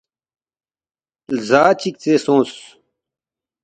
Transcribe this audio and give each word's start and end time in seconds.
لزا 1.35 1.63
چِک 1.79 1.95
ژے 2.03 2.13
سونگس 2.23 2.55